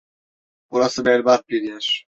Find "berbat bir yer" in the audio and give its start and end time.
1.05-2.07